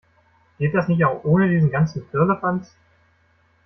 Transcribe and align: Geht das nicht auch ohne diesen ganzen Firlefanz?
Geht 0.57 0.73
das 0.73 0.87
nicht 0.87 1.05
auch 1.05 1.23
ohne 1.25 1.47
diesen 1.47 1.69
ganzen 1.69 2.03
Firlefanz? 2.09 2.75